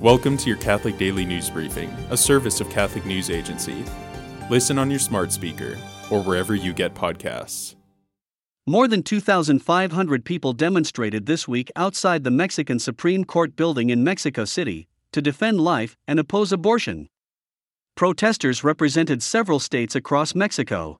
[0.00, 3.84] Welcome to your Catholic Daily News Briefing, a service of Catholic News Agency.
[4.48, 5.76] Listen on your smart speaker
[6.08, 7.74] or wherever you get podcasts.
[8.64, 14.44] More than 2,500 people demonstrated this week outside the Mexican Supreme Court building in Mexico
[14.44, 17.08] City to defend life and oppose abortion.
[17.96, 20.96] Protesters represented several states across Mexico.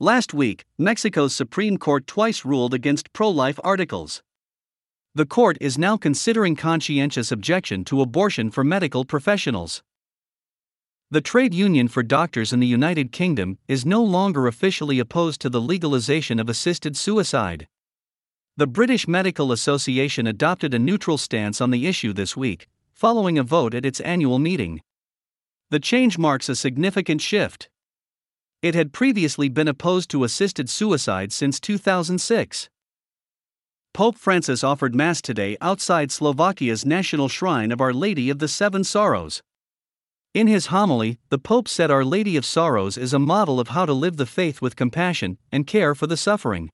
[0.00, 4.20] Last week, Mexico's Supreme Court twice ruled against pro life articles.
[5.12, 9.82] The court is now considering conscientious objection to abortion for medical professionals.
[11.10, 15.50] The trade union for doctors in the United Kingdom is no longer officially opposed to
[15.50, 17.66] the legalization of assisted suicide.
[18.56, 23.42] The British Medical Association adopted a neutral stance on the issue this week, following a
[23.42, 24.80] vote at its annual meeting.
[25.70, 27.68] The change marks a significant shift.
[28.62, 32.68] It had previously been opposed to assisted suicide since 2006.
[33.92, 38.84] Pope Francis offered Mass today outside Slovakia's national shrine of Our Lady of the Seven
[38.84, 39.42] Sorrows.
[40.32, 43.84] In his homily, the Pope said Our Lady of Sorrows is a model of how
[43.86, 46.70] to live the faith with compassion and care for the suffering.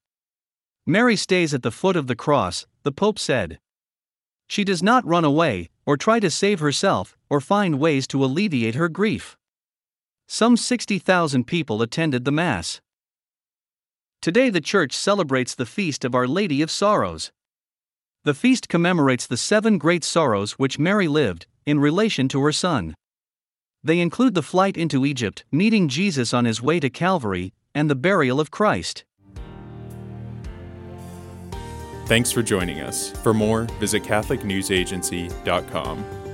[0.86, 3.58] Mary stays at the foot of the cross, the Pope said.
[4.46, 8.74] She does not run away, or try to save herself, or find ways to alleviate
[8.74, 9.38] her grief.
[10.28, 12.82] Some 60,000 people attended the Mass.
[14.26, 17.30] Today, the Church celebrates the feast of Our Lady of Sorrows.
[18.24, 22.96] The feast commemorates the seven great sorrows which Mary lived, in relation to her Son.
[23.84, 27.94] They include the flight into Egypt, meeting Jesus on his way to Calvary, and the
[27.94, 29.04] burial of Christ.
[32.06, 33.12] Thanks for joining us.
[33.22, 36.25] For more, visit CatholicNewsAgency.com.